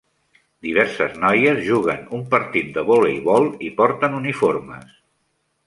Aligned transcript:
Diverses 0.67 1.13
noies 1.23 1.61
juguen 1.67 2.01
un 2.19 2.25
partit 2.33 2.73
de 2.79 2.87
voleibol 2.89 3.47
i 3.69 3.73
porten 3.83 4.19
uniformes. 4.25 5.01